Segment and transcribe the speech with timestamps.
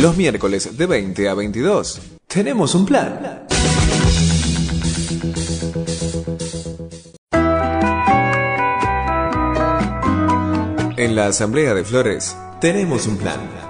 [0.00, 2.00] Los miércoles de 20 a 22.
[2.26, 3.44] Tenemos un plan.
[10.96, 13.69] En la Asamblea de Flores, tenemos un plan.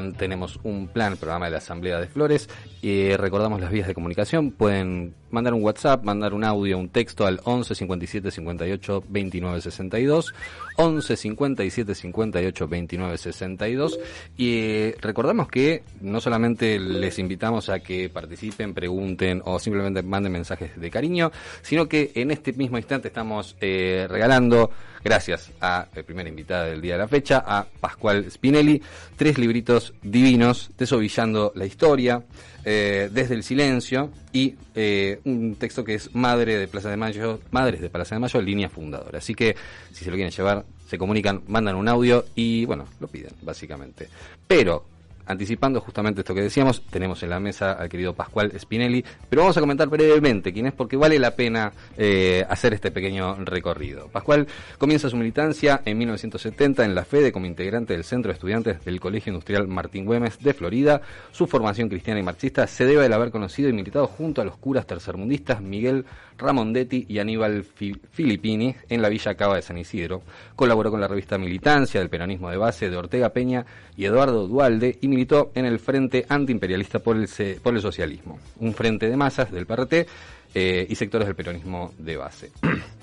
[0.00, 2.50] Vuelta en Tenemos un Plan, programa de la Asamblea de Flores.
[2.82, 4.50] Y recordamos las vías de comunicación.
[4.50, 10.34] Pueden mandar un WhatsApp, mandar un audio, un texto al 11 57 58 29 62.
[10.76, 13.98] 11 57 58 29 62.
[14.36, 20.32] Y eh, recordamos que no solamente les invitamos a que participen, pregunten o simplemente manden
[20.32, 24.70] mensajes de cariño, sino que en este mismo instante estamos eh, regalando,
[25.02, 28.82] gracias a la primera invitada del día de la fecha, a Pascual Spinelli,
[29.16, 32.22] tres libritos divinos, desovillando la historia,
[32.64, 37.40] eh, desde el silencio y eh, un texto que es Madre de Plaza de Mayo,
[37.50, 39.18] Madres de Plaza de Mayo, línea fundadora.
[39.18, 39.56] Así que
[39.92, 44.08] si se lo quieren llevar, se comunican, mandan un audio y bueno, lo piden, básicamente.
[44.46, 44.84] Pero
[45.30, 49.56] anticipando justamente esto que decíamos, tenemos en la mesa al querido Pascual Spinelli, pero vamos
[49.56, 54.08] a comentar brevemente quién es porque vale la pena eh, hacer este pequeño recorrido.
[54.08, 54.46] Pascual
[54.78, 59.00] comienza su militancia en 1970 en la FEDE como integrante del Centro de Estudiantes del
[59.00, 61.00] Colegio Industrial Martín Güemes de Florida.
[61.32, 64.56] Su formación cristiana y marxista se debe al haber conocido y militado junto a los
[64.56, 66.04] curas tercermundistas Miguel
[66.40, 70.22] Ramondetti y Aníbal Fi- Filippini en la Villa Cava de San Isidro.
[70.56, 73.64] Colaboró con la revista Militancia del Peronismo de Base de Ortega Peña
[73.96, 77.28] y Eduardo Dualde y militó en el Frente Antiimperialista por el,
[77.62, 80.06] por el Socialismo, un frente de masas del PRT
[80.54, 82.50] eh, y sectores del peronismo de base.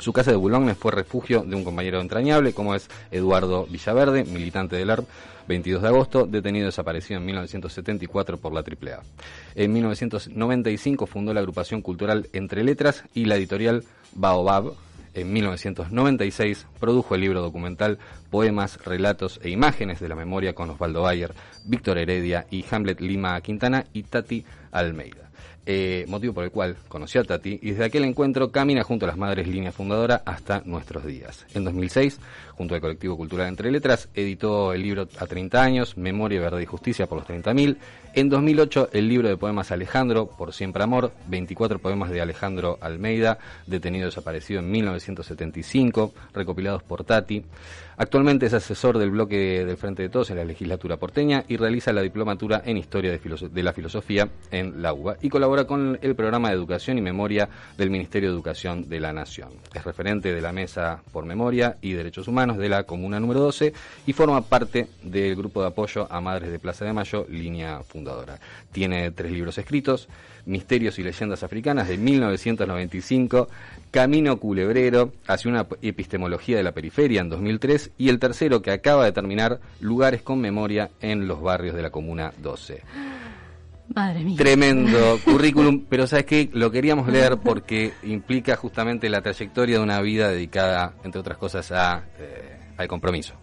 [0.00, 4.76] Su casa de Boulogne fue refugio de un compañero entrañable como es Eduardo Villaverde, militante
[4.76, 5.06] del ARP,
[5.46, 9.02] 22 de agosto, detenido y desaparecido en 1974 por la AAA.
[9.56, 13.84] En 1995 fundó la agrupación cultural Entre Letras y la editorial
[14.14, 14.72] Baobab.
[15.12, 17.98] En 1996 produjo el libro documental
[18.30, 21.34] Poemas, Relatos e Imágenes de la Memoria con Osvaldo Bayer,
[21.66, 25.29] Víctor Heredia y Hamlet Lima Quintana y Tati Almeida.
[25.66, 29.08] Eh, motivo por el cual conoció a Tati y desde aquel encuentro camina junto a
[29.08, 31.46] las Madres Línea Fundadora hasta nuestros días.
[31.52, 32.18] En 2006,
[32.54, 36.66] junto al colectivo cultural Entre Letras, editó el libro A 30 años, Memoria, Verdad y
[36.66, 37.76] Justicia por los 30.000.
[38.14, 43.38] En 2008, el libro de poemas Alejandro, Por Siempre Amor, 24 poemas de Alejandro Almeida,
[43.66, 47.44] detenido desaparecido en 1975, recopilados por Tati.
[47.96, 51.92] Actualmente es asesor del bloque del Frente de Todos en la legislatura porteña y realiza
[51.92, 56.48] la diplomatura en Historia de, la Filosofía en la UBA y colabora con el programa
[56.48, 59.50] de Educación y Memoria del Ministerio de Educación de la Nación.
[59.74, 63.72] Es referente de la Mesa por Memoria y Derechos Humanos de la Comuna número 12
[64.06, 68.38] y forma parte del grupo de apoyo a Madres de Plaza de Mayo, línea fundadora.
[68.72, 70.08] Tiene tres libros escritos,
[70.46, 73.48] Misterios y Leyendas Africanas de 1995,
[73.90, 79.04] Camino Culebrero hacia una epistemología de la periferia en 2003 y el tercero que acaba
[79.04, 82.82] de terminar, Lugares con Memoria en los barrios de la Comuna 12.
[83.94, 84.36] Madre mía.
[84.38, 90.00] Tremendo currículum, pero sabes qué, lo queríamos leer porque implica justamente la trayectoria de una
[90.00, 93.39] vida dedicada, entre otras cosas, a, eh, al compromiso.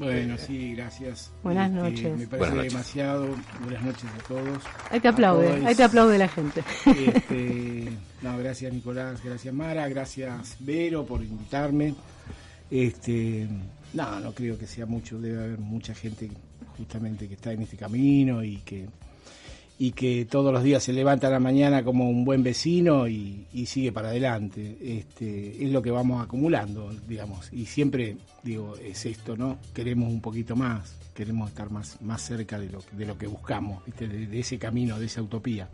[0.00, 1.30] Bueno, sí, gracias.
[1.42, 2.18] Buenas Este, noches.
[2.18, 2.72] Me parece Buenas noches.
[2.72, 3.26] demasiado.
[3.62, 4.62] Buenas noches a todos.
[4.90, 6.64] Ahí te aplaude, ahí te aplaude la gente.
[6.86, 7.84] Este,
[8.22, 11.94] no, gracias Nicolás, gracias Mara, gracias Vero por invitarme.
[12.70, 13.46] Este,
[13.92, 16.30] no, no creo que sea mucho, debe haber mucha gente
[16.78, 18.88] justamente que está en este camino y que
[19.82, 23.46] y que todos los días se levanta a la mañana como un buen vecino y,
[23.54, 24.76] y sigue para adelante.
[24.82, 27.50] Este, es lo que vamos acumulando, digamos.
[27.50, 29.56] Y siempre, digo, es esto, ¿no?
[29.72, 33.82] Queremos un poquito más, queremos estar más, más cerca de lo, de lo que buscamos,
[33.86, 34.06] ¿viste?
[34.06, 35.66] De, de ese camino, de esa utopía.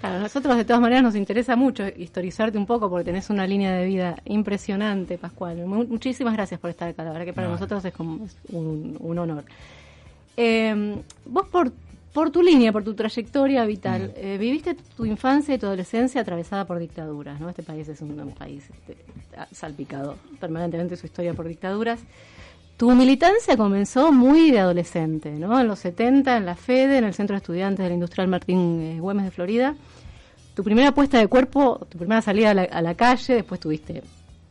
[0.00, 3.46] Claro, a nosotros de todas maneras nos interesa mucho historizarte un poco porque tenés una
[3.46, 5.64] línea de vida impresionante, Pascual.
[5.64, 7.52] Mu- muchísimas gracias por estar acá, la verdad que para No.
[7.52, 9.44] nosotros es, como, es un, un honor.
[10.36, 10.96] Eh,
[11.26, 11.72] vos por,
[12.12, 16.64] por tu línea, por tu trayectoria vital, eh, viviste tu infancia y tu adolescencia atravesada
[16.64, 17.48] por dictaduras, ¿no?
[17.48, 18.96] Este país es un, un país este,
[19.52, 22.00] salpicado permanentemente su historia por dictaduras.
[22.76, 25.60] Tu militancia comenzó muy de adolescente, ¿no?
[25.60, 29.00] En los 70, en la FEDE, en el Centro de Estudiantes del Industrial Martín eh,
[29.00, 29.76] Güemes de Florida.
[30.54, 34.02] Tu primera puesta de cuerpo, tu primera salida a la, a la calle, después tuviste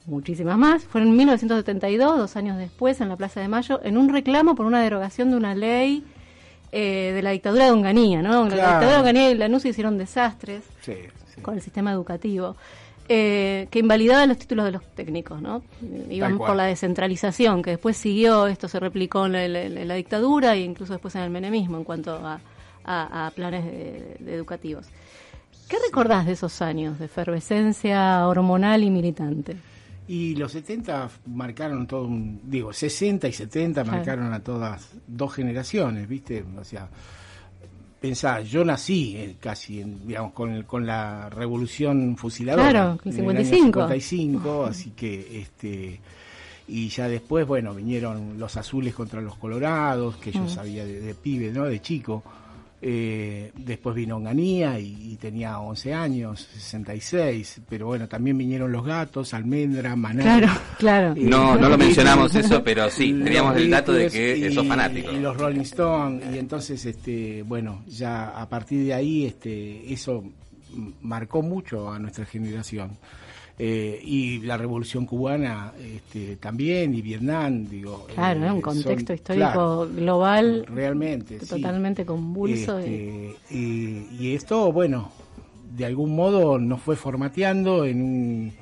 [0.06, 0.84] muchísimas más.
[0.84, 4.66] Fue en 1972, dos años después, en la Plaza de Mayo, en un reclamo por
[4.66, 6.04] una derogación de una ley
[6.72, 8.44] eh, de la dictadura de Onganía, ¿no?
[8.50, 10.96] La dictadura de Onganía y Lanús hicieron desastres Sí,
[11.34, 11.42] sí.
[11.42, 12.56] con el sistema educativo.
[13.10, 15.64] eh, que invalidaba los títulos de los técnicos, ¿no?
[16.10, 20.92] Iban por la descentralización, que después siguió, esto se replicó en la, dictadura e incluso
[20.92, 22.20] después en el menemismo en cuanto
[22.84, 23.64] a, planes
[24.26, 24.88] educativos.
[25.70, 29.56] ¿Qué recordás de esos años de efervescencia hormonal y militante?
[30.08, 36.08] Y los 70 marcaron todo un, digo, 60 y 70 marcaron a todas dos generaciones,
[36.08, 36.46] ¿viste?
[36.58, 36.88] O sea,
[38.00, 42.70] pensá, yo nací eh, casi, digamos, con, con la revolución fusiladora.
[42.70, 43.88] Claro, en 55.
[43.88, 46.00] 55, así que, este,
[46.70, 50.50] y ya después, bueno, vinieron los azules contra los colorados, que yo mm.
[50.50, 51.66] sabía de, de pibe, ¿no?
[51.66, 52.24] De chico.
[52.80, 59.34] Eh, después vino Onganía y, tenía 11 años, 66, pero bueno, también vinieron los gatos,
[59.34, 60.22] Almendra, Maná.
[60.22, 60.48] Claro,
[60.78, 61.14] claro.
[61.14, 65.12] Eh, no, no lo mencionamos eso, pero sí, teníamos el dato de que sos fanático.
[65.12, 70.24] Y los Rolling Stones, y entonces, este, bueno, ya a partir de ahí, este, eso
[71.02, 72.92] marcó mucho a nuestra generación.
[73.60, 80.64] Eh, y la revolución cubana este, también y Vietnam digo claro un contexto histórico global
[80.68, 84.36] realmente totalmente convulso este, y...
[84.36, 85.12] esto bueno
[85.76, 88.54] de algún modo nos fue formateando en un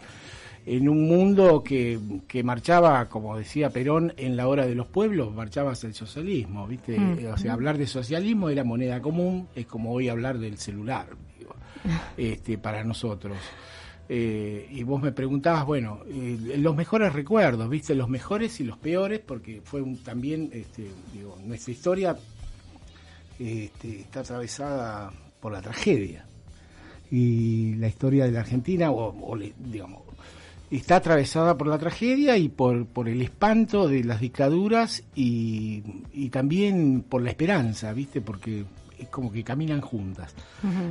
[0.66, 5.32] en un mundo que, que marchaba, como decía Perón, en la hora de los pueblos,
[5.32, 6.98] marchaba hacia el socialismo, ¿viste?
[6.98, 7.34] Mm.
[7.34, 11.06] O sea, hablar de socialismo era moneda común, es como hoy hablar del celular,
[12.18, 13.38] este, para nosotros.
[14.08, 17.96] Eh, y vos me preguntabas, bueno, eh, los mejores recuerdos, ¿viste?
[17.96, 22.18] Los mejores y los peores, porque fue también, este, digo, nuestra historia
[23.40, 26.26] este, está atravesada por la tragedia.
[27.10, 30.04] Y la historia de la Argentina, o, digamos,
[30.70, 36.30] está atravesada por la tragedia y por, por el espanto de las dictaduras y, y
[36.30, 38.22] también por la esperanza, ¿viste?
[38.22, 38.66] Porque
[39.00, 40.34] es como que caminan juntas,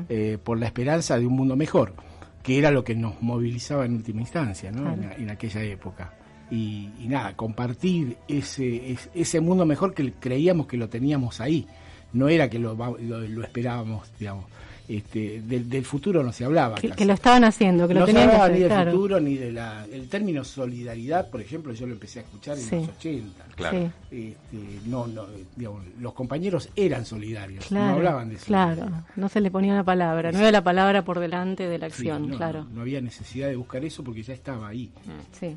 [0.08, 1.94] eh, por la esperanza de un mundo mejor
[2.44, 4.92] que era lo que nos movilizaba en última instancia, ¿no?
[4.92, 6.12] En, aquella época.
[6.50, 11.66] Y, nada, compartir ese, ese mundo mejor que creíamos que lo teníamos ahí.
[12.12, 14.44] No era que lo, lo esperábamos, digamos
[14.86, 16.76] este, del, futuro no se hablaba.
[16.76, 19.58] Que, lo estaban haciendo, que no lo tenían se hablaba ni del futuro ni del
[19.92, 23.44] el término solidaridad, por ejemplo, yo lo empecé a escuchar en los 80.
[23.54, 23.92] Claro.
[24.10, 25.26] Este, no, no,
[25.56, 28.46] digamos, los compañeros eran solidarios, no hablaban de eso.
[28.46, 31.86] Claro, no se le ponía la palabra, no era la palabra por delante de la
[31.86, 32.66] acción, claro.
[32.72, 34.90] No, había necesidad de buscar eso porque ya estaba ahí.
[35.38, 35.56] Sí.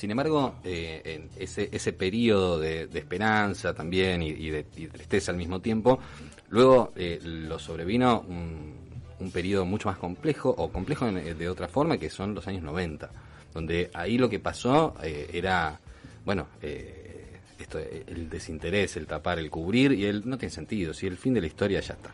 [0.00, 5.60] Sin embargo, eh, en ese, ese periodo de, esperanza también y, de, tristeza al mismo
[5.60, 6.00] tiempo,
[6.48, 8.76] Luego eh, lo sobrevino un,
[9.18, 13.10] un, periodo mucho más complejo, o complejo de otra forma, que son los años 90,
[13.52, 15.78] donde ahí lo que pasó eh, era,
[16.24, 21.08] bueno, eh, esto, el desinterés, el tapar, el cubrir, y el no tiene sentido, si
[21.08, 22.10] el fin de la historia ya está,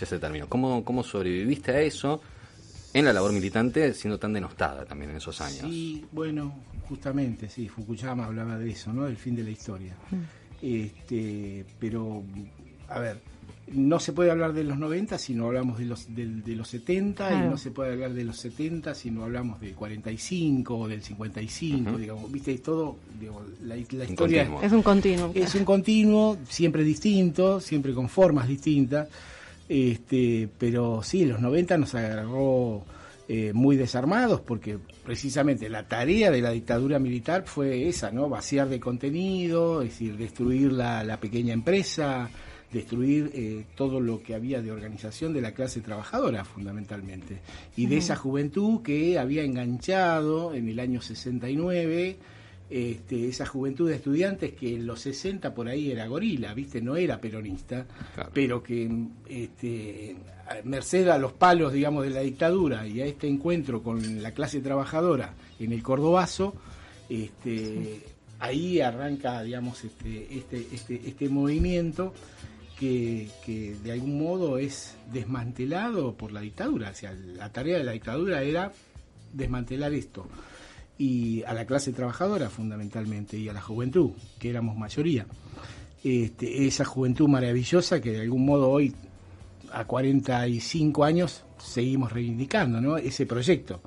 [0.00, 0.48] ya se terminó.
[0.48, 2.20] ¿Cómo, cómo sobreviviste a eso?
[2.92, 5.60] En la labor militante siendo tan denostada también en esos años.
[5.60, 6.54] Sí, bueno,
[6.88, 9.04] justamente, sí, Fukuyama hablaba de eso, ¿no?
[9.04, 9.94] Del fin de la historia.
[10.10, 10.40] Mm.
[10.62, 12.22] Este, pero,
[12.88, 13.20] a ver,
[13.72, 17.32] no se puede hablar de los 90 si no hablamos de los, de, los 70
[17.32, 21.02] y no se puede hablar de los 70 si no hablamos del 45 o del
[21.02, 22.96] 55, digamos, viste, todo,
[23.62, 24.04] la, historia
[24.62, 25.32] es un continuo.
[25.34, 29.08] Es un continuo, siempre distinto, siempre con formas distintas,
[29.72, 32.84] este, pero sí, los 90 nos agarró
[33.28, 38.28] eh, muy desarmados porque precisamente la tarea de la dictadura militar fue esa, ¿no?
[38.28, 42.28] Vaciar de contenido, es decir, destruir la, la pequeña empresa,
[42.72, 47.38] destruir eh, todo lo que había de organización de la clase trabajadora fundamentalmente
[47.76, 52.18] y de esa juventud que había enganchado en el año 69
[52.70, 56.80] este, esa juventud de estudiantes que en los 60 por ahí era gorila, ¿viste?
[56.80, 57.86] No era peronista,
[58.32, 58.88] pero que
[59.28, 60.16] este,
[60.64, 64.60] merced a los palos, digamos, de la dictadura y a este encuentro con la clase
[64.60, 66.54] trabajadora en el Cordobazo,
[67.08, 68.02] este,
[68.38, 72.14] ahí arranca, digamos, este, este, este, este movimiento
[72.80, 76.90] que, de algún modo es desmantelado por la dictadura.
[76.90, 78.72] O sea, la tarea de la dictadura era
[79.32, 80.26] desmantelar esto.
[81.00, 85.24] Y a la clase trabajadora fundamentalmente y a la juventud, que éramos mayoría.
[86.04, 88.94] Este, esa juventud maravillosa que de algún modo hoy,
[89.72, 92.98] a 45 años, seguimos reivindicando, ¿no?
[92.98, 93.80] Ese proyecto,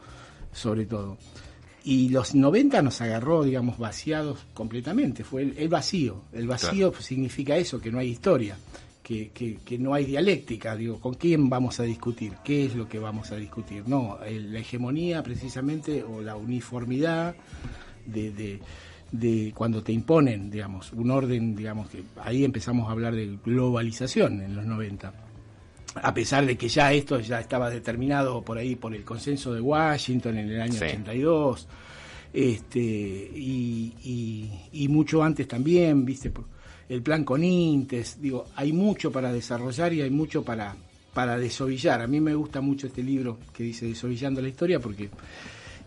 [0.51, 1.19] sobre todo.
[1.83, 5.23] Y los 90 nos agarró, digamos, vaciados completamente.
[5.23, 6.23] Fue el, vacío.
[6.33, 8.57] El vacío significa eso, que no hay historia
[9.03, 9.31] que,
[9.65, 12.33] que, no hay dialéctica, digo, ¿con quién vamos a discutir?
[12.43, 13.83] ¿Qué es lo que vamos a discutir?
[13.85, 17.35] No, la hegemonía precisamente o la uniformidad
[18.05, 18.59] de,
[19.11, 24.41] de, cuando te imponen, digamos, un orden, digamos, que ahí empezamos a hablar de globalización
[24.41, 25.13] en los 90.
[25.95, 29.61] a pesar de que ya esto ya estaba determinado por ahí por el consenso de
[29.61, 30.85] Washington en el año Sí.
[30.85, 31.67] 82,
[32.33, 36.45] este, y, y- y mucho antes también, viste, por-
[36.89, 40.75] el plan con Intes, digo, hay mucho para desarrollar y hay mucho para,
[41.13, 42.01] para desovillar.
[42.01, 45.09] A mí me gusta mucho este libro que dice Desovillando la historia porque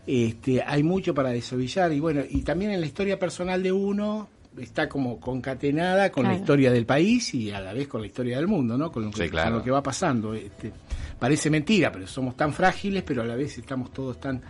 [0.07, 4.29] este, hay mucho para desovillar y bueno, y también en la historia personal de uno
[4.59, 8.37] está como concatenada con la historia del país y a la vez con la historia
[8.37, 8.91] del mundo, ¿no?
[8.91, 9.51] Con lo que, Sí, claro.
[9.51, 10.33] con lo que va pasando.
[10.33, 10.73] Este,
[11.19, 14.41] parece mentira, pero somos tan frágiles, pero a la vez estamos todos tan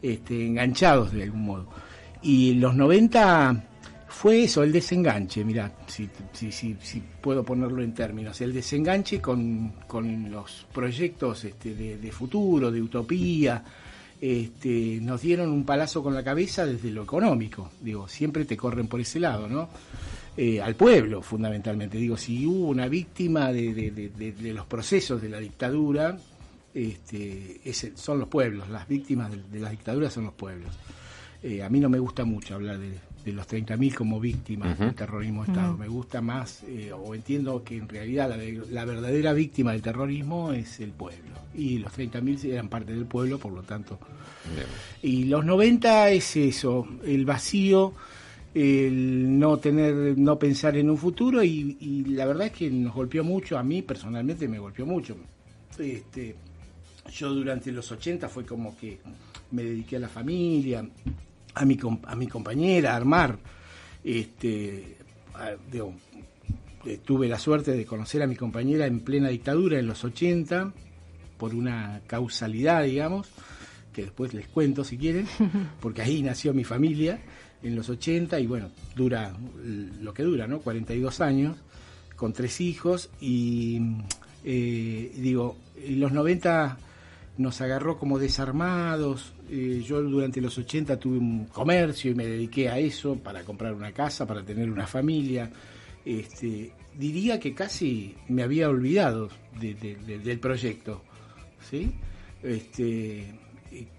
[0.00, 1.68] este, enganchados de algún modo.
[2.22, 3.64] Y los 90
[4.10, 9.20] fue eso, el desenganche, mira, si, si, si, si puedo ponerlo en términos, el desenganche
[9.20, 9.72] con,
[10.28, 13.64] los proyectos este, de, futuro, de utopía,
[14.20, 18.88] este, nos dieron un palazo con la cabeza desde lo económico, digo, siempre te corren
[18.88, 19.68] por ese lado, ¿no?
[20.36, 26.18] Eh, al pueblo, fundamentalmente, digo, si hubo una víctima de, los procesos de la dictadura,
[26.74, 27.60] este,
[27.94, 30.76] son los pueblos, las víctimas de, de la dictadura son los pueblos.
[31.42, 34.94] Eh, a mí no me gusta mucho hablar de, de los 30.000 como víctimas del
[34.94, 35.76] terrorismo de Estado.
[35.76, 39.82] Me gusta más, eh, o entiendo que en realidad la, de- la verdadera víctima del
[39.82, 41.36] terrorismo es el pueblo.
[41.54, 43.98] Y los 30.000 eran parte del pueblo, por lo tanto.
[44.54, 44.66] Bien.
[45.02, 47.92] Y los 90 es eso, el vacío,
[48.54, 52.94] el no tener, no pensar en un futuro y, y la verdad es que nos
[52.94, 55.16] golpeó mucho, a mí personalmente me golpeó mucho.
[55.78, 56.34] Este,
[57.12, 58.98] yo durante los 80 fue como que
[59.52, 60.84] me dediqué a la familia,
[61.54, 63.38] a mi, a mi compañera, a armar.
[64.04, 64.96] Este,
[65.34, 65.94] a- digo,
[66.86, 70.72] eh, tuve la suerte de conocer a mi compañera en plena dictadura en los 80,
[71.38, 73.28] por una causalidad, digamos,
[73.92, 75.26] que después les cuento si quieren,
[75.80, 77.18] porque ahí nació mi familia
[77.62, 79.32] en los 80 y bueno, dura
[80.00, 80.60] lo que dura, ¿no?
[80.60, 81.56] 42 años,
[82.16, 83.80] con tres hijos y
[84.44, 86.78] eh, digo, en los 90
[87.40, 89.32] nos agarró como desarmados.
[89.52, 93.74] eh, yo durante los 80 tuve un comercio y me dediqué a eso para comprar
[93.74, 95.50] una casa, para tener una familia.
[96.04, 99.28] Este, diría que casi me había olvidado
[99.58, 101.02] de- de- de- del proyecto,
[101.68, 101.92] ¿sí?
[102.44, 103.32] Este,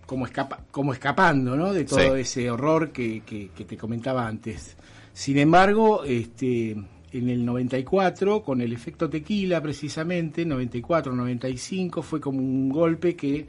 [0.06, 1.74] como, escapa, como escapando, ¿no?
[1.74, 2.22] De todo Sí.
[2.22, 4.78] ese horror que, que- que te comentaba antes.
[5.14, 6.78] Sin embargo, este,
[7.14, 13.46] en el 94, con el efecto tequila precisamente, 94-95, fue como un golpe que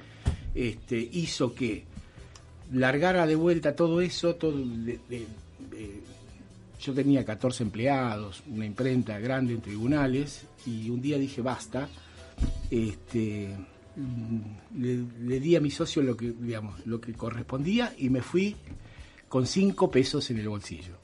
[0.55, 1.85] este, hizo que
[2.73, 4.99] largara de vuelta todo eso, todo de-
[6.81, 11.89] yo tenía 14 empleados, una imprenta grande en tribunales, y un día dije basta,
[12.71, 13.55] este,
[14.77, 18.57] le, le di a mi socio lo que, digamos, lo que correspondía y me fui
[19.29, 20.97] con 5 pesos en el bolsillo.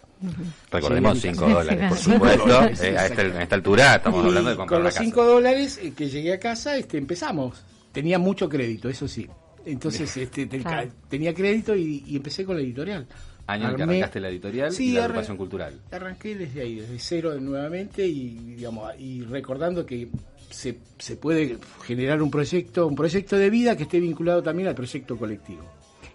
[0.71, 2.49] Recordemos Sí, 5 sí, dólares, por supuesto.
[2.49, 3.39] Eh, a, esta, exacto.
[3.39, 5.05] a esta altura estamos Y hablando de comprar con los casa.
[5.05, 7.63] 5 dólares eh, que llegué a casa, este, empezamos.
[7.93, 9.27] Tenía mucho crédito, eso sí.
[9.65, 10.91] Entonces este, Claro.
[11.09, 13.07] tenía crédito y, y empecé con la editorial.
[13.47, 15.75] Año en que Armé- arrancaste la editorial Sí, y la arran- agrupación cultural.
[15.91, 20.09] Arranqué desde ahí, desde cero nuevamente y digamos y recordando que
[20.51, 24.75] se, se puede generar un proyecto, un proyecto de vida que esté vinculado también al
[24.75, 25.63] proyecto colectivo.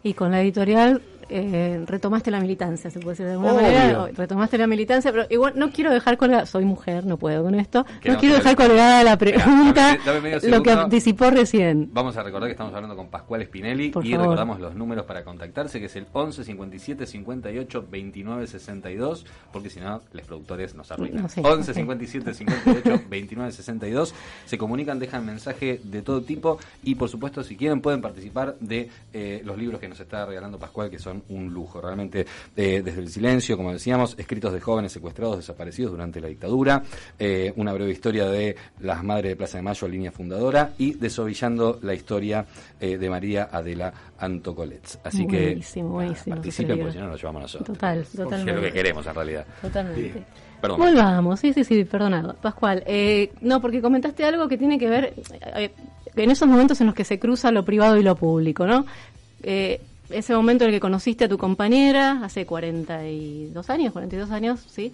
[0.04, 1.02] Y con la editorial
[1.34, 3.62] eh, retomaste la militancia, se puede decir de alguna Obvio.
[3.64, 4.08] manera.
[4.16, 7.86] Retomaste la militancia, pero igual no quiero dejar colgada, soy mujer, no puedo con esto,
[8.06, 11.90] no quiero dejar colgada la pregunta, dame- dame medio lo que anticipó recién.
[11.94, 14.26] Vamos a recordar que estamos hablando con Pascual Spinelli Por y favor.
[14.28, 19.80] recordamos los números para contactarse, que es el 11 57 58 29 62, porque si
[19.80, 21.24] no, los productores nos arruinan.
[21.24, 21.74] No sé, 11 no sé.
[21.74, 24.14] 57 58 29 62.
[24.46, 28.90] Se comunican, dejan mensaje de todo tipo y, por supuesto, si quieren, pueden participar de
[29.14, 31.82] eh, los libros que nos está regalando Pascual, que son un lujo.
[31.82, 32.26] Realmente,
[32.56, 36.84] eh, desde el silencio, como decíamos, escritos de jóvenes secuestrados, desaparecidos durante la dictadura,
[37.20, 41.80] eh, una breve historia de las madres de Plaza de Mayo, línea fundadora, y desovillando
[41.82, 42.46] la historia
[42.80, 45.00] eh, de María Adela Antocolets.
[45.04, 47.78] Así Buenísimo, que buenísimo, participen porque si no nos llevamos nosotros.
[47.78, 48.72] Total, Que es lo que totalmente.
[48.72, 49.46] queremos en realidad.
[49.62, 50.24] Totalmente.
[50.62, 50.80] Perdón.
[50.80, 52.36] Volvamos, sí, sí, sí, perdonado.
[52.42, 55.14] Pascual, eh, no, porque comentaste algo que tiene que ver
[55.58, 55.72] eh,
[56.16, 58.86] en esos momentos en los que se cruza lo privado y lo público, ¿no?
[59.42, 64.66] Eh, ese momento en el que conociste a tu compañera hace 42 años, 42 años,
[64.70, 64.92] ¿sí?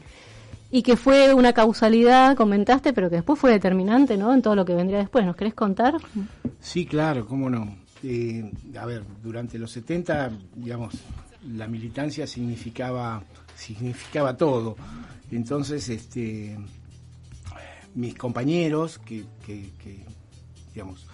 [0.72, 4.34] Y que fue una causalidad, comentaste, pero que después fue determinante, ¿no?
[4.34, 5.26] En todo lo que vendría después.
[5.26, 5.96] ¿Nos querés contar?
[6.60, 7.76] Sí, claro, cómo no.
[8.04, 8.50] Eh,
[8.80, 10.94] a ver, durante los 70, digamos,
[11.56, 13.24] la militancia significaba
[13.56, 14.78] significaba todo.
[15.32, 16.58] Entonces, este
[17.96, 20.06] mis compañeros que, que- que,
[20.74, 21.08] digamos,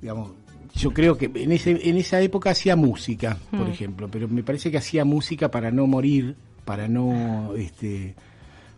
[0.00, 0.30] digamos,
[0.74, 3.72] yo creo que en ese en esa época hacía música, por Mm.
[3.72, 8.14] ejemplo, pero me parece que hacía música para no morir, para no este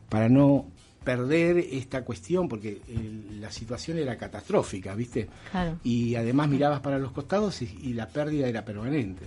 [0.08, 0.66] para no
[1.04, 5.28] perder esta cuestión, porque el- la situación era catastrófica, ¿viste?
[5.50, 5.78] Claro.
[5.84, 9.26] Y además mirabas para los costados y, y la pérdida era permanente.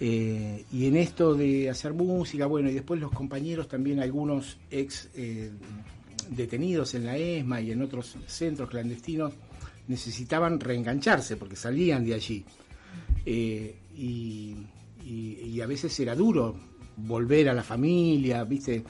[0.00, 5.08] Eh, y en esto de hacer música, bueno, y después los compañeros también, algunos ex
[5.14, 5.50] eh,
[6.30, 9.32] detenidos en la ESMA y en otros centros clandestinos,
[9.88, 12.44] necesitaban reengancharse porque salían de allí.
[13.26, 14.56] Eh, y,
[15.04, 16.56] y- y a veces era duro
[16.96, 18.82] volver a la familia, ¿viste?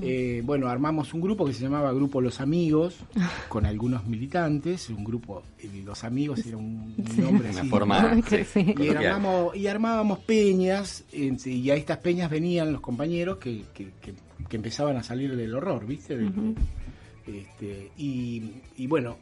[0.00, 2.96] Eh, bueno, armamos un grupo que se llamaba Grupo Los Amigos,
[3.48, 7.20] con algunos militantes, un grupo, eh, Los Amigos era un, un Sí.
[7.20, 8.22] nombre Una así, forma ¿no?
[8.28, 8.74] Que sí.
[8.78, 14.14] y, armamos, y armábamos peñas, y a estas peñas venían los compañeros que, que- que-
[14.48, 16.16] que empezaban a salir del horror, ¿viste?
[16.16, 16.30] De-
[17.26, 18.42] este, y,
[18.76, 19.16] y bueno,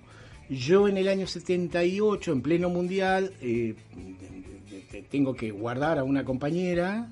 [0.51, 3.75] yo en el año 78, en pleno mundial, eh,
[4.91, 7.09] te- tengo que guardar a una compañera,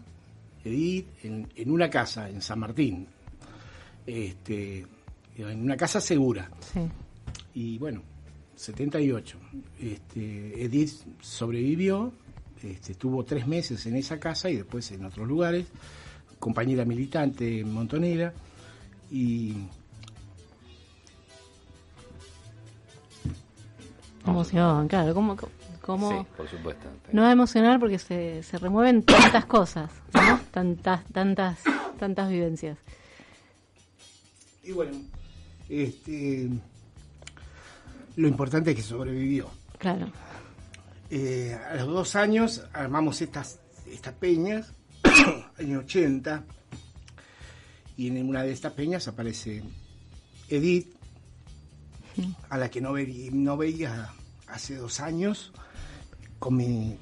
[0.64, 3.06] Edith, en, en una casa, en San Martín.
[4.06, 4.86] Este,
[5.36, 6.50] en una casa segura.
[6.72, 6.80] Sí.
[7.54, 8.02] Y bueno,
[8.56, 9.38] 78.
[9.80, 12.12] Este, Edith sobrevivió,
[12.62, 15.66] este, estuvo tres meses en esa casa y después en otros lugares,
[16.38, 18.32] compañera militante en Montonera.
[19.10, 19.54] Y
[24.26, 25.14] Emoción, claro.
[25.14, 25.36] ¿Cómo,
[25.80, 26.86] cómo Sí, por supuesto.
[27.12, 30.40] no va a emocionar porque se, se remueven tantas cosas, ¿no?
[30.50, 31.58] Tantas, tantas,
[31.98, 32.78] tantas vivencias.
[34.62, 34.92] Y bueno,
[35.68, 36.48] este,
[38.16, 39.50] lo importante es que sobrevivió.
[39.78, 40.06] Claro.
[41.10, 44.72] Eh, a los dos años armamos estas, estas peñas,
[45.58, 46.44] año 80,
[47.96, 49.62] y en una de estas peñas aparece
[50.48, 50.94] Edith,
[52.50, 54.10] a la que no, ve- no veía
[54.48, 55.52] hace dos años,
[56.38, 56.96] con, mi,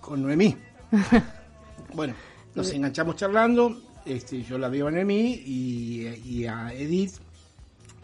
[0.00, 0.56] con Noemí.
[1.94, 2.14] bueno,
[2.54, 7.12] nos enganchamos charlando, este, yo la veo a Noemí y, y a Edith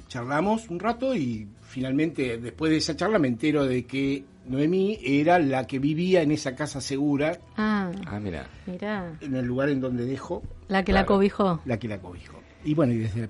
[0.09, 5.39] charlamos un rato y finalmente después de esa charla me entero de que Noemí era
[5.39, 8.47] la que vivía en esa casa segura, Ah, Ah, mira.
[8.67, 9.17] mirá.
[9.21, 11.61] en el lugar en donde dejó, La que la cobijó.
[11.65, 12.39] la que la cobijó.
[12.65, 13.29] Y bueno, y desde,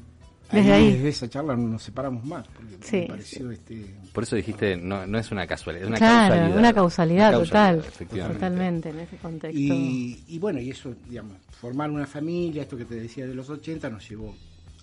[0.55, 0.93] Desde ahí.
[0.93, 4.77] desde esa charla no nos separamos más, porque Sí, me pareció este Por eso dijiste,
[4.77, 6.59] no, no es una casualidad, es una claro, causalidad.
[6.59, 7.79] una causalidad, Una total.
[7.79, 8.35] efectivamente.
[8.41, 9.59] Totalmente, en ese contexto.
[9.59, 13.49] Y, y bueno, y eso, digamos, formar una familia, esto que te decía de los
[13.51, 14.35] 80, nos llevó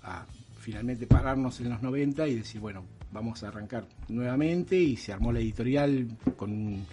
[0.04, 0.26] a
[0.60, 5.32] finalmente pararnos en los 90 y decir, bueno, vamos a arrancar nuevamente y se armó
[5.32, 6.08] la editorial
[6.38, 6.86] con un-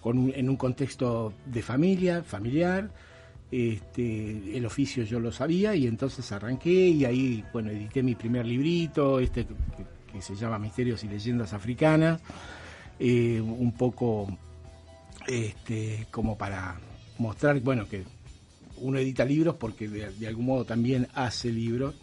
[0.00, 2.90] con un- en un contexto de familia, familiar.
[3.50, 8.46] Este, el oficio yo lo sabía y entonces arranqué y ahí, bueno, edité mi primer
[8.46, 9.46] librito, este
[10.12, 12.20] que, se llama Misterios y Leyendas Africanas,
[12.98, 14.38] eh, un poco
[15.26, 16.78] este, como para
[17.18, 18.04] mostrar, bueno, que
[18.78, 21.94] uno edita libros porque de algún modo también hace libros.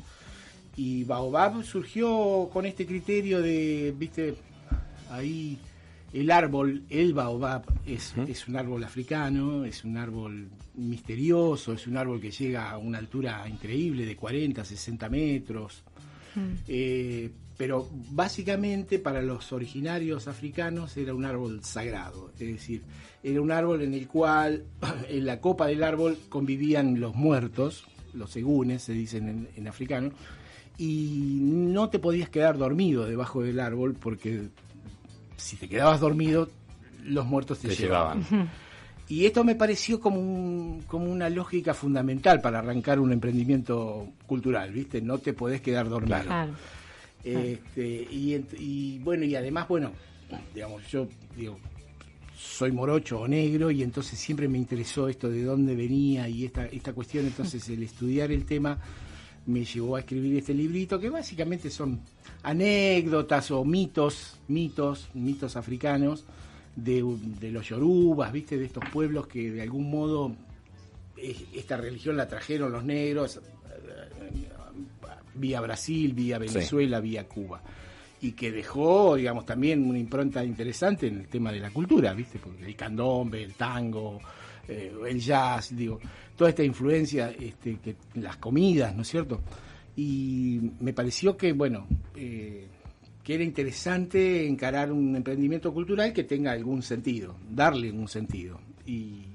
[0.75, 4.35] Y Baobab surgió con este criterio de, viste,
[5.09, 5.57] ahí
[6.13, 11.97] el árbol, el Baobab, es, es un árbol africano, es un árbol misterioso, es un
[11.97, 15.83] árbol que llega a una altura increíble de 40, 60 metros.
[16.67, 22.81] Eh, pero básicamente para los originarios africanos era un árbol sagrado, es decir,
[23.21, 24.63] era un árbol en el cual
[25.09, 30.11] en la copa del árbol convivían los muertos, los segunes se dicen en, en africano,
[30.77, 34.49] y no te podías quedar dormido debajo del árbol porque
[35.41, 36.49] si te quedabas dormido
[37.03, 38.23] los muertos te, Te llevaban.
[38.23, 38.49] llevaban.
[39.09, 44.71] Y esto me pareció como, un- como una lógica fundamental para arrancar un emprendimiento cultural,
[44.71, 45.01] ¿viste?
[45.01, 46.21] No te podés quedar dormido.
[46.21, 46.53] Claro.
[47.23, 49.91] Este, y, bueno, y además, bueno,
[50.55, 51.59] digamos, yo digo,
[52.37, 56.65] soy morocho o negro y entonces siempre me interesó esto de dónde venía y esta,
[56.67, 58.79] esta cuestión, entonces el estudiar el tema
[59.45, 61.99] me llevó a escribir este librito que básicamente son
[62.43, 66.25] anécdotas o mitos, mitos, mitos africanos
[66.75, 67.03] de,
[67.39, 70.35] de los yorubas, viste, de estos pueblos que de algún modo
[71.17, 73.41] eh, esta religión la trajeron los negros eh,
[75.35, 77.61] vía Brasil, vía Venezuela, vía Cuba.
[78.21, 82.37] Y que dejó, digamos, también una impronta interesante en el tema de la cultura, ¿viste?
[82.37, 84.19] Porque el candombe, el tango,
[84.67, 85.99] eh, el jazz, digo,
[86.35, 89.41] toda esta influencia, este, que las comidas, ¿no es cierto?
[89.95, 92.67] Y me pareció que, bueno, eh,
[93.23, 98.59] que era interesante encarar un emprendimiento cultural que tenga algún sentido, darle un sentido.
[98.85, 99.25] Y,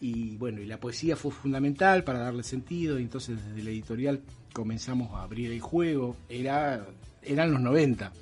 [0.00, 4.20] y bueno, y la poesía fue fundamental para darle sentido, y entonces desde la editorial
[4.52, 6.86] comenzamos a abrir el juego, era,
[7.22, 8.12] eran los 90.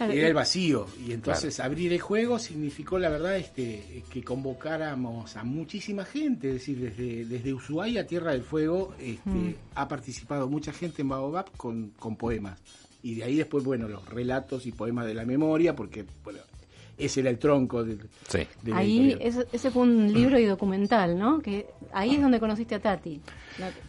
[0.00, 0.86] Era el vacío.
[1.06, 6.54] Y entonces abrir el juego significó, la verdad, este, que convocáramos a muchísima gente, es
[6.54, 9.54] decir, desde, desde Ushuaia a Tierra del Fuego este, mm.
[9.74, 12.58] ha participado mucha gente en Baobab con, con poemas.
[13.02, 16.40] Y de ahí después, bueno, los relatos y poemas de la memoria, porque, bueno,
[17.00, 18.46] ese era el tronco del, sí.
[18.72, 23.20] ahí ese, fue un libro y documental no que ahí es donde conociste a Tati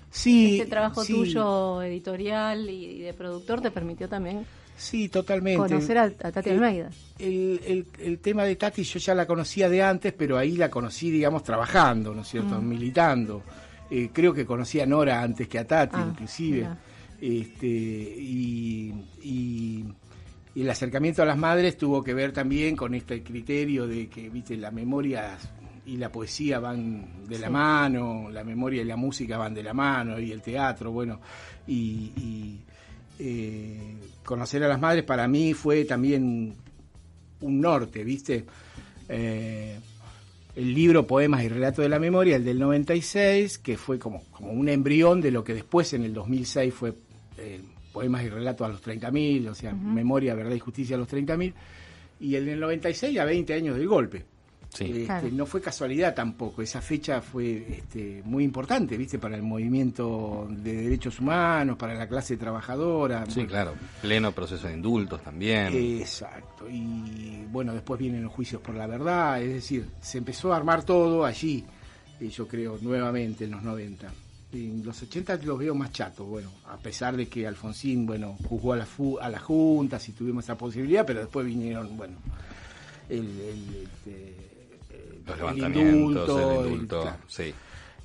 [0.10, 4.46] sí este trabajo tuyo editorial y, de productor te permitió también
[4.82, 5.58] Sí, totalmente.
[5.58, 6.90] Conocer a, Tati Almeida.
[7.20, 11.12] El, el, tema de Tati yo ya la conocía de antes, pero ahí la conocí,
[11.12, 12.60] digamos, trabajando, ¿no es cierto?
[12.60, 12.68] Mm.
[12.68, 13.44] Militando.
[13.90, 16.68] Eh, creo que conocía a Nora antes que a Tati, ah, inclusive.
[17.22, 19.86] Este, y, y
[20.54, 24.30] y el acercamiento a las madres tuvo que ver también con este criterio de que,
[24.30, 25.38] viste, la memoria
[25.86, 29.74] y la poesía van de la mano, la memoria y la música van de la
[29.74, 31.22] mano, y el teatro, bueno,
[31.68, 32.60] y,
[33.24, 33.78] eh,
[34.24, 36.56] conocer a las madres para mí fue también
[37.42, 38.46] un norte, viste.
[39.08, 39.78] Eh,
[40.56, 44.52] el libro Poemas y Relatos de la Memoria, el del 96, que fue como, como
[44.52, 46.94] un embrión de lo que después en el 2006 fue
[47.38, 47.62] eh,
[47.94, 51.54] poemas y relatos a los 30.000, o sea, memoria, verdad y justicia a los 30.000,
[52.22, 54.26] y el del 96 a 20 años del golpe.
[54.80, 59.20] Este, no fue casualidad tampoco, esa fecha fue este, muy importante, ¿viste?
[59.20, 63.26] Para el movimiento de derechos humanos, para la clase trabajadora.
[63.28, 65.74] Sí, claro, pleno proceso de indultos también.
[65.74, 70.58] Exacto, y bueno, después vienen los juicios por la verdad, es decir, se empezó a
[70.58, 71.66] armar todo allí,
[72.20, 74.10] eh, yo creo, nuevamente en los 90
[74.54, 78.74] en los 80 los veo más chatos, bueno, a pesar de que Alfonsín, bueno, juzgó
[78.74, 78.88] a, la
[79.22, 82.18] a las juntas y tuvimos esa posibilidad, pero después vinieron, bueno,
[83.08, 84.51] el, el, este,
[85.26, 87.54] los levantamientos, el indulto, sí.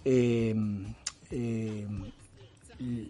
[0.05, 0.85] Em,
[1.31, 2.05] em,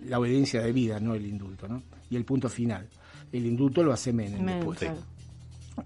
[0.08, 1.82] la obediencia de vida, no el indulto, ¿no?
[2.08, 2.88] Y el punto final.
[3.32, 4.80] El indulto lo hace Menem, después.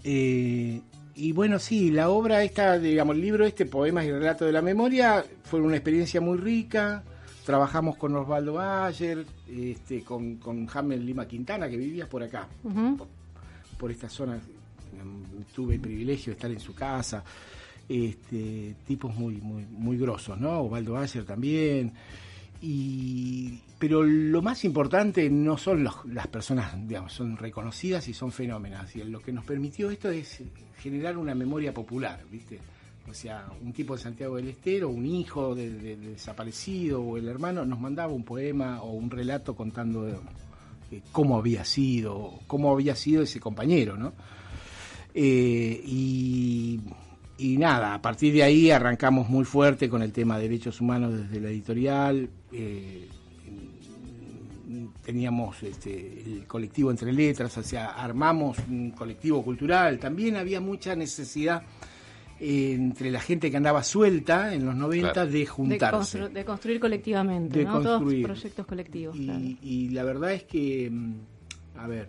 [0.04, 0.80] Eh,
[1.14, 4.62] y bueno, sí, la obra esta, digamos, el libro este, Poemas y Relatos de la
[4.62, 7.02] Memoria, fue una experiencia muy rica,
[7.44, 12.46] Trabajamos con Osvaldo Bayer, este, con, con Hamel Lima Quintana, que vivía por acá,
[13.76, 14.38] por, esta zona.
[15.52, 17.24] Tuve el privilegio de estar en su casa.
[17.92, 20.60] Este, tipos muy, muy, muy grosos, ¿no?
[20.60, 21.92] Osvaldo Bayer también.
[22.62, 28.94] Y, pero lo más importante no son las personas, digamos, son reconocidas y son fenómenas.
[28.94, 30.40] Y lo que nos permitió esto es
[30.78, 32.60] generar una memoria popular, ¿viste?
[33.10, 37.64] O sea, un tipo de Santiago del Estero, un hijo del desaparecido o el hermano
[37.64, 40.22] nos mandaba un poema o un relato contando
[41.10, 44.12] cómo había sido, cómo había sido ese compañero, ¿no?
[45.12, 46.80] Eh, y,
[47.58, 51.40] nada, a partir de ahí arrancamos muy fuerte con el tema de derechos humanos desde
[51.40, 52.28] la editorial.
[52.52, 53.08] Eh,
[55.04, 59.98] teníamos este, el colectivo Entre Letras, o sea, armamos un colectivo cultural.
[59.98, 61.62] También había mucha necesidad
[62.38, 66.28] entre la gente que andaba suelta en los 90 de juntarse.
[66.28, 67.80] De, construir colectivamente, ¿no?
[67.80, 69.16] Todos proyectos colectivos.
[69.16, 71.14] Y, la verdad es que, mm,
[71.76, 72.08] a ver,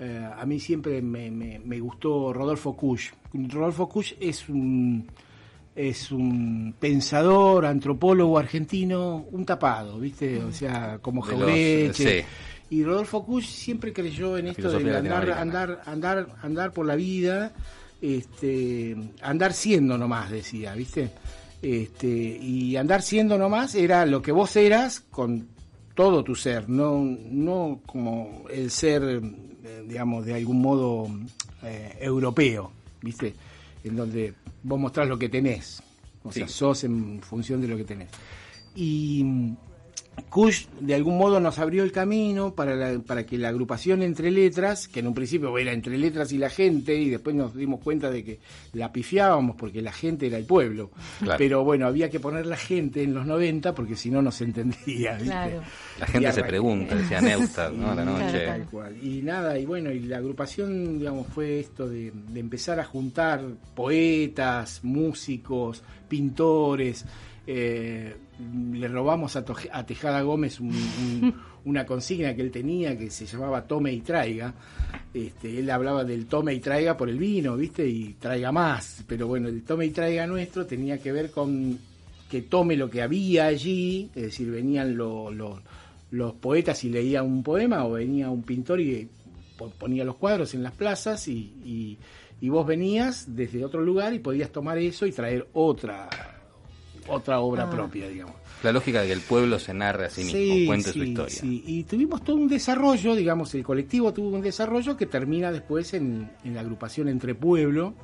[0.00, 3.12] eh, a mí siempre me, gustó Rodolfo Kusch.
[3.32, 5.06] Rodolfo Kusch es un,
[5.74, 10.42] es un pensador, antropólogo argentino, un tapado, ¿viste?
[10.42, 12.24] O sea, como Jaureche.
[12.70, 17.52] Y Rodolfo Kusch siempre creyó en esto de andar, andar, andar, andar por la vida
[18.00, 21.10] este, andar siendo nomás, decía, ¿viste?
[21.60, 25.48] Este, y andar siendo nomás era lo que vos eras con
[25.98, 31.10] todo tu ser, no, no como el ser, eh, digamos, de algún modo
[31.64, 32.70] eh, europeo,
[33.02, 33.34] ¿viste?
[33.82, 34.32] En donde
[34.62, 35.82] vos mostrás lo que tenés,
[36.22, 38.10] o sea, sos en función de lo que tenés.
[38.76, 39.24] Y
[40.28, 44.88] Kush de algún modo nos abrió el camino para, para que la agrupación Entre Letras,
[44.88, 48.10] que en un principio era Entre Letras y la gente, y después nos dimos cuenta
[48.10, 48.40] de que
[48.72, 50.90] la pifiábamos porque la gente era el pueblo.
[51.36, 54.44] Pero bueno, había que poner la gente en los 90 porque si no, no se
[54.44, 55.18] entendía.
[55.98, 57.94] La gente se pregunta, decía Neustadt, ¿no?
[57.94, 58.48] La noche.
[59.02, 63.42] Y nada, y bueno, y la agrupación, digamos, fue esto de, de empezar a juntar
[63.74, 67.04] poetas, músicos, pintores.
[67.50, 68.14] Eh,
[68.74, 70.60] le robamos a, Tejada Gómez
[71.64, 74.52] una consigna que él tenía que se llamaba tome y traiga.
[75.14, 77.88] Este, él hablaba del tome y traiga por el vino, ¿viste?
[77.88, 79.02] Y traiga más.
[79.06, 81.78] Pero bueno, el tome y traiga nuestro tenía que ver con
[82.30, 87.86] que tome lo que había allí, es decir, venían los poetas y leían un poema,
[87.86, 89.08] o venía un pintor y
[89.78, 91.96] ponía los cuadros en las plazas y,
[92.42, 96.10] y vos venías desde otro lugar y podías tomar eso y traer otra
[97.08, 97.70] otra obra Ah.
[97.70, 98.34] propia, digamos.
[98.62, 101.34] La lógica de que el pueblo se narre a sí mismo, cuente su sí, historia.
[101.40, 101.62] sí.
[101.66, 106.28] Y tuvimos todo un desarrollo, digamos, el colectivo tuvo un desarrollo que termina después en,
[106.44, 107.94] en la agrupación Entre Pueblo,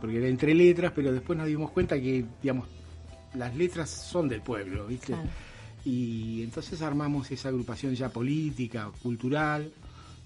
[0.00, 2.68] porque era entre letras, pero después nos dimos cuenta que, digamos,
[3.34, 5.08] las letras son del pueblo, ¿viste?
[5.08, 5.28] Claro.
[5.84, 9.72] Y entonces armamos esa agrupación ya política, cultural,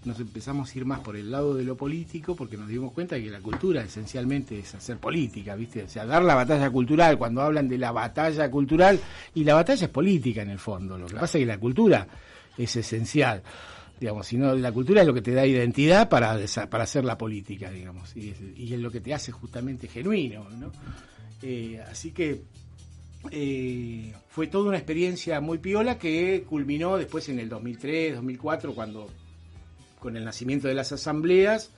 [0.04, 3.16] nos empezamos a ir más por el lado de lo político porque nos dimos cuenta
[3.20, 5.82] que la cultura esencialmente es hacer política, ¿viste?
[5.82, 8.98] O sea, dar la batalla cultural, cuando hablan de la batalla cultural,
[9.34, 12.06] y la batalla es política en el fondo, lo que pasa es que la cultura
[12.56, 13.42] es esencial.
[13.98, 16.38] Digamos, si no, la cultura es lo que te da identidad para,
[16.70, 20.48] para hacer la política, digamos, y es, y es lo que te hace justamente genuino,
[20.58, 20.72] ¿no?
[21.42, 22.42] Eh, así que
[23.30, 29.10] eh, fue toda una experiencia muy piola que culminó después en el 2003, 2004, cuando
[30.00, 31.70] con el nacimiento de las asambleas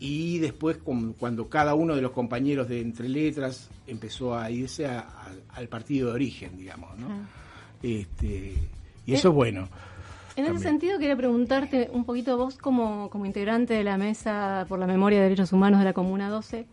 [0.00, 4.86] y después con- cuando cada uno de los compañeros de Entre Letras empezó a irse
[4.86, 7.08] a- a- al partido de origen, digamos, ¿no?
[7.10, 7.26] Ah.
[7.82, 8.54] Este,
[9.06, 9.68] y eso es bueno.
[10.36, 14.78] En ese sentido, quería preguntarte un poquito vos como, como integrante de la Mesa por
[14.80, 16.66] la Memoria de Derechos Humanos de la Comuna 12,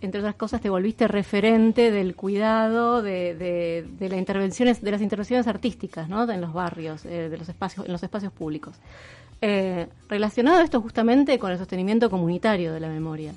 [0.00, 5.02] entre otras cosas te volviste referente del cuidado de, de, de las intervenciones, de las
[5.02, 6.28] intervenciones artísticas, ¿no?
[6.30, 8.76] En los barrios, eh, de los espacios, en los espacios públicos.
[9.42, 13.34] Eh, relacionado esto justamente con el sostenimiento comunitario de la memoria.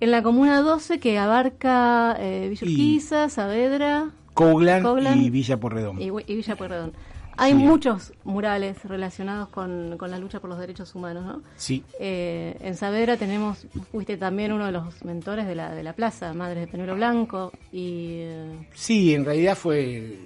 [0.00, 5.58] En la Comuna 12, que abarca eh, Villa Y- Urquiza, Saavedra, Coglan, Coglan y Villa
[5.58, 6.00] Porredón.
[6.00, 6.92] y, y Villa Pueyrredón.
[7.36, 7.58] Hay Sí.
[7.58, 11.42] muchos murales relacionados con, con la lucha por los derechos humanos, ¿no?
[11.56, 15.94] Sí, Eh, en Saavedra tenemos, fuiste también uno de los mentores de la, de la
[15.94, 20.16] plaza, Madres de Penuelo Blanco, y eh, sí, en realidad fue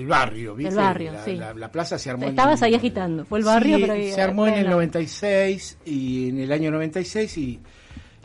[0.00, 0.70] el barrio, ¿viste?
[0.70, 1.32] El barrio, la, sí.
[1.36, 4.20] la- la plaza se armó en- Estabas ahí agitando, fue el barrio, Sí, pero se
[4.22, 4.76] armó en el bueno.
[4.76, 7.58] 96 y en el año 96 y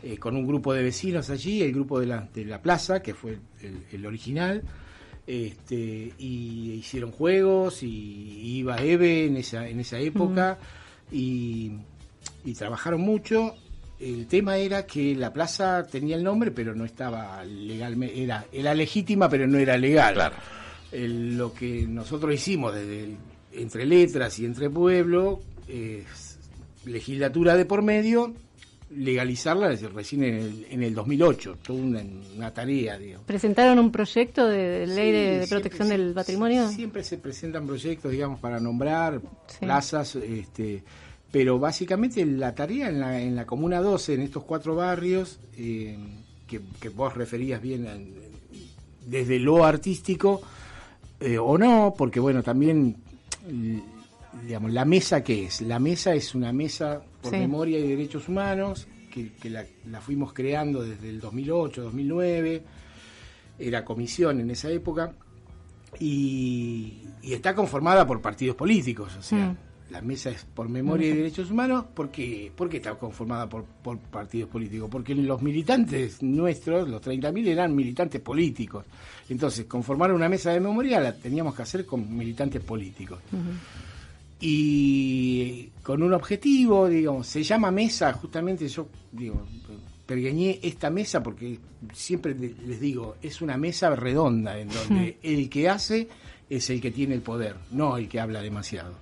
[0.04, 3.14] eh, con un grupo de vecinos allí, el grupo de la, de la plaza, que
[3.14, 4.62] fue el, el original,
[5.26, 10.58] este, y hicieron juegos y iba Eve en esa, en esa época
[11.10, 11.72] y,
[12.44, 13.54] y trabajaron mucho.
[14.00, 18.74] El tema era que la plaza tenía el nombre, pero no estaba legalmente, era, era
[18.74, 20.14] legítima, pero no era legal.
[20.14, 20.34] Claro.
[20.92, 23.16] El- lo que nosotros hicimos desde el-
[23.54, 26.38] entre letras y entre pueblo, es
[26.84, 28.34] legislatura de por medio,
[28.94, 32.02] legalizarla desde recién en el, en el 2008, toda una,
[32.36, 33.22] una tarea, digo.
[33.26, 36.68] ¿Presentaron un proyecto de ley de, protección del patrimonio?
[36.68, 39.58] Siempre se presentan proyectos, digamos, para nombrar Sí.
[39.60, 40.82] plazas, este,
[41.30, 45.96] pero básicamente la tarea en la, en la Comuna 12, en estos cuatro barrios, eh,
[46.46, 48.14] que, que vos referías bien en-
[49.06, 50.42] desde lo artístico,
[51.22, 52.96] eh, o no, porque bueno, también,
[53.48, 53.82] l-
[54.46, 57.38] digamos, la mesa que es, la mesa es una mesa por Sí.
[57.38, 62.62] memoria y derechos humanos, que, que la, la fuimos creando desde el 2008, 2009,
[63.58, 65.12] era comisión en esa época,
[66.00, 69.56] y, y está conformada por partidos políticos, o sea, Mm.
[69.92, 73.64] La mesa es por memoria y derechos humanos, ¿por qué, ¿Por qué está conformada por,
[73.64, 74.88] por partidos políticos?
[74.90, 78.86] Porque los militantes nuestros, los 30.000, eran militantes políticos.
[79.28, 83.18] Entonces, conformar una mesa de memoria la teníamos que hacer con militantes políticos.
[84.40, 89.46] Y con un objetivo, digamos, se llama mesa, justamente yo digo,
[90.06, 91.58] pergeñé esta mesa porque
[91.92, 96.08] siempre les digo, es una mesa redonda en donde el que hace
[96.56, 98.92] es el que tiene el poder, no el que habla demasiado.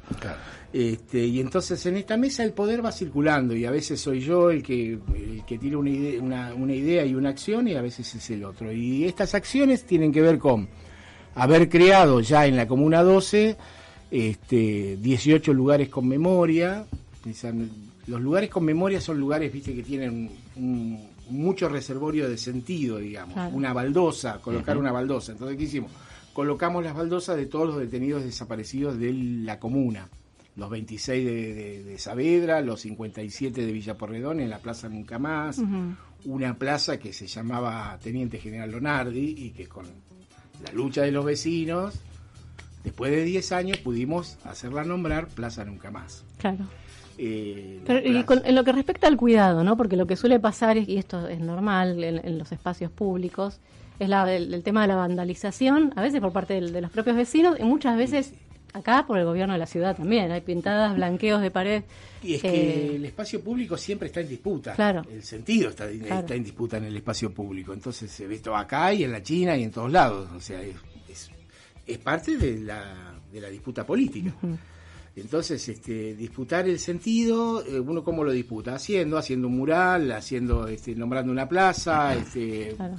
[0.72, 4.50] Este, y entonces en esta mesa el poder va circulando y a veces soy yo
[4.50, 7.82] el que, el que tiene una idea, una, una idea y una acción y a
[7.82, 8.70] veces es el otro.
[8.72, 10.68] Y estas acciones tienen que ver con
[11.34, 13.56] haber creado ya en la Comuna 12
[14.12, 16.84] este, 18 lugares con memoria.
[18.06, 23.34] Los lugares con memoria son lugares viste que tienen un- mucho reservorio de sentido, digamos.
[23.34, 23.54] Claro.
[23.54, 25.30] Una baldosa, colocar una baldosa.
[25.32, 25.90] Entonces, ¿qué hicimos?
[26.32, 30.08] Colocamos las baldosas de todos los detenidos desaparecidos de la comuna.
[30.56, 35.18] Los 26 de, de- de Saavedra, los 57 de Villa Porredón en la Plaza Nunca
[35.18, 35.60] Más,
[36.24, 39.86] una plaza que se llamaba Teniente General Lonardi y que con
[40.64, 41.94] la lucha de los vecinos,
[42.84, 46.24] después de 10 años pudimos hacerla nombrar Plaza Nunca Más.
[46.38, 46.64] Claro.
[47.18, 49.76] Eh, Pero, y con- en lo que respecta al cuidado, ¿no?
[49.76, 53.60] Porque lo que suele pasar, es- y esto es normal en, en los espacios públicos,
[54.04, 56.90] es la, el, el tema de la vandalización, a veces por parte del- de los
[56.90, 58.32] propios vecinos y muchas veces
[58.72, 60.30] acá por el gobierno de la ciudad también.
[60.30, 61.82] Hay pintadas, blanqueos de pared.
[62.22, 64.74] Y es eh, que el espacio público siempre está en disputa.
[64.74, 65.02] Claro.
[65.10, 66.20] El sentido está, Claro.
[66.20, 67.72] está en disputa en el espacio público.
[67.72, 70.28] Entonces se ve esto acá y en la China y en todos lados.
[70.36, 70.76] O sea, es,
[71.08, 71.30] es-
[71.86, 74.32] es parte de la, de la disputa política.
[75.16, 80.68] Entonces, este, disputar el sentido, eh, uno cómo lo disputa, haciendo, haciendo un mural, haciendo,
[80.68, 82.94] este, nombrando una plaza, este, Claro.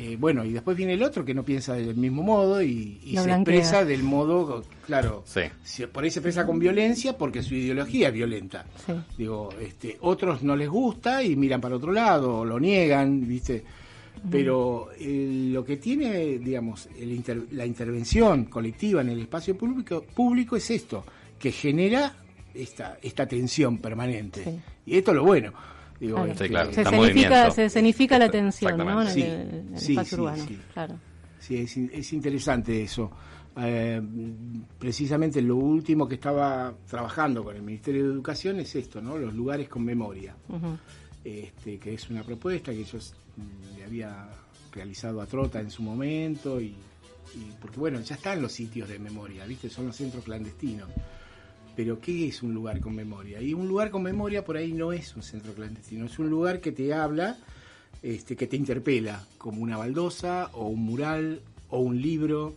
[0.00, 3.22] Eh, bueno, y después viene el otro que no piensa del mismo modo y, se
[3.24, 3.34] blanquea.
[3.56, 5.40] expresa del modo, claro, Sí.
[5.64, 8.64] si- por ahí se expresa con violencia porque su ideología es violenta.
[8.86, 8.92] Sí.
[9.16, 13.64] Digo, este, otros no les gusta y miran para otro lado, o lo niegan, ¿viste?
[14.30, 20.02] Pero eh, lo que tiene, digamos, el inter- la intervención colectiva en el espacio público,
[20.14, 21.04] público es esto,
[21.38, 22.16] que genera
[22.52, 24.42] esta, esta tensión permanente.
[24.44, 24.50] Sí.
[24.86, 25.52] Y esto es lo bueno.
[26.00, 26.32] Digo, Claro.
[26.32, 26.72] este, Sí, claro.
[26.72, 27.50] Se escenifica, movimiento.
[27.54, 29.02] se escenifica la atención, ¿no?
[29.02, 29.50] En el, Exactamente.
[29.60, 30.44] Sí, en el sí, espacio sí, urbano.
[30.46, 30.58] sí.
[30.72, 30.94] Claro.
[31.40, 33.10] Sí, es, in- es interesante eso.
[33.60, 34.00] Eh,
[34.78, 39.18] precisamente lo último que estaba trabajando con el Ministerio de Educación es esto, ¿no?
[39.18, 40.36] Los lugares con memoria,
[41.24, 44.28] este, que es una propuesta que yo mm, le había
[44.72, 48.98] realizado a Trota en su momento y, y porque bueno, ya están los sitios de
[49.00, 49.68] memoria, ¿viste?
[49.68, 50.88] Son los centros clandestinos.
[51.78, 53.40] Pero ¿qué es un lugar con memoria?
[53.40, 56.60] Y un lugar con memoria por ahí no es un centro clandestino, es un lugar
[56.60, 57.36] que te habla,
[58.02, 62.56] este, que te interpela, como una baldosa o un mural o un libro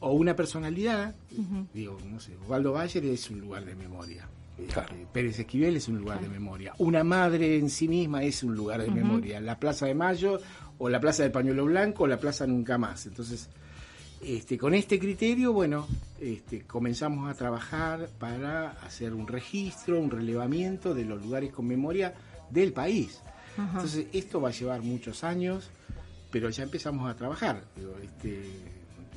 [0.00, 1.14] o una personalidad.
[1.74, 4.26] Digo, no sé, Osvaldo Bayer es un lugar de memoria.
[4.56, 6.72] Este, Pérez Esquivel es un lugar de memoria.
[6.78, 9.38] Una madre en sí misma es un lugar de memoria.
[9.38, 10.40] La Plaza de Mayo
[10.78, 13.04] o la Plaza del Pañuelo Blanco o la Plaza Nunca Más.
[13.04, 13.50] Entonces,
[14.22, 15.86] este, con este criterio, bueno,
[16.20, 22.14] este, comenzamos a trabajar para hacer un registro, un relevamiento de los lugares con memoria
[22.50, 23.22] del país.
[23.58, 25.70] Entonces, esto va a llevar muchos años,
[26.30, 27.64] pero ya empezamos a trabajar.
[28.02, 28.42] este,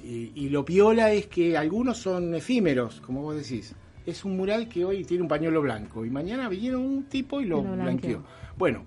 [0.03, 3.75] y, y lo piola es que algunos son efímeros, como vos decís.
[4.05, 7.45] Es un mural que hoy tiene un pañuelo blanco y mañana vino un tipo y
[7.45, 7.83] lo, blanqueó.
[7.83, 8.23] blanqueó.
[8.57, 8.85] Bueno,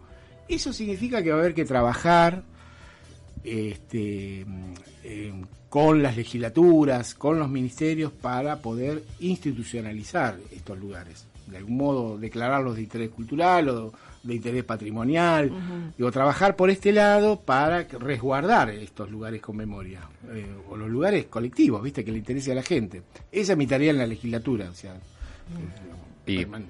[0.48, 2.44] eso significa que va a haber que trabajar
[3.44, 4.46] este,
[5.02, 5.32] eh,
[5.72, 11.26] con las legislaturas, con los ministerios para poder institucionalizar estos lugares.
[11.46, 15.50] De algún modo declararlos de interés cultural o de interés patrimonial.
[15.96, 20.00] Digo, trabajar por este lado para resguardar estos lugares con memoria.
[20.30, 23.00] eh, o los lugares colectivos, viste, que le interese a la gente.
[23.32, 24.68] Esa es mi tarea en la legislatura.
[24.70, 24.94] O sea,
[26.26, 26.66] Y perman-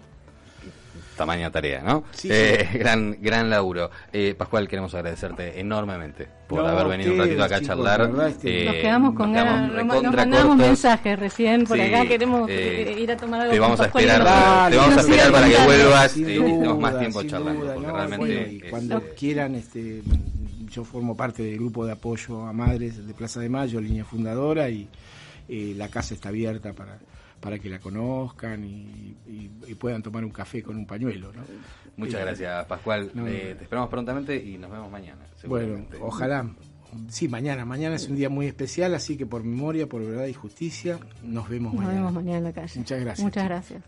[1.16, 2.04] tamaña tarea, ¿no?
[2.12, 2.78] Sí, Eh, sí.
[2.82, 3.90] Gran, gran laburo.
[4.12, 8.10] Eh, Pascual, queremos agradecerte enormemente por No, haber venido un ratito acá a charlar.
[8.42, 12.06] Eh, Nos quedamos con nos ganas, quedamos nos, nos mandamos mensajes recién por Sí, acá,
[12.06, 15.32] queremos eh, ir a tomar algo Te con vamos a esperar, te vamos a esperar
[15.32, 18.56] para que vuelvas y tenemos duda, más tiempo charlando, duda, porque no, realmente bueno, y
[18.64, 20.02] es- cuando quieran, este,
[20.70, 24.68] yo formo parte del grupo de apoyo a madres de Plaza de Mayo, línea fundadora,
[24.70, 24.88] y
[25.48, 26.98] eh, la casa está abierta para
[27.42, 31.32] para que la conozcan y, y- y puedan tomar un café con un pañuelo.
[31.32, 31.42] ¿no?
[31.96, 33.10] Muchas Eh, gracias, Pascual.
[33.12, 35.20] No, Eh, te esperamos prontamente y nos vemos mañana.
[35.46, 35.98] Bueno, seguramente.
[36.00, 36.48] ojalá.
[37.08, 37.64] Sí, mañana.
[37.64, 41.48] Mañana es un día muy especial, así que por memoria, por verdad y justicia, nos
[41.48, 41.98] vemos Nos mañana.
[42.00, 42.78] vemos mañana en la calle.
[42.78, 43.82] Muchas gracias, Muchas gracias.